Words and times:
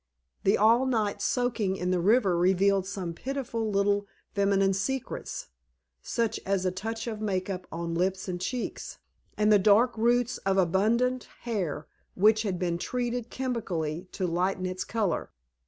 The 0.43 0.57
all 0.57 0.87
night 0.87 1.21
soaking 1.21 1.75
in 1.75 1.91
the 1.91 1.99
river 1.99 2.35
revealed 2.35 2.87
some 2.87 3.13
pitiful 3.13 3.69
little 3.69 4.07
feminine 4.33 4.73
secrets, 4.73 5.49
such 6.01 6.39
as 6.43 6.65
a 6.65 6.71
touch 6.71 7.05
of 7.05 7.21
make 7.21 7.51
up 7.51 7.67
on 7.71 7.93
lips 7.93 8.27
and 8.27 8.41
cheeks, 8.41 8.97
and 9.37 9.53
the 9.53 9.59
dark 9.59 9.95
roots 9.95 10.39
of 10.39 10.57
abundant 10.57 11.25
hair 11.41 11.85
which 12.15 12.41
had 12.41 12.57
been 12.57 12.79
treated 12.79 13.29
chemically 13.29 14.07
to 14.13 14.25
lighten 14.25 14.65
its 14.65 14.83
color. 14.83 15.29